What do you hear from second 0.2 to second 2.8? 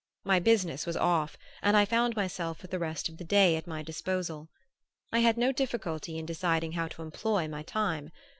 My business was "off" and I found myself with the